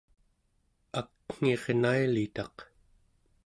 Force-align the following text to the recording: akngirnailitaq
akngirnailitaq 1.01 2.57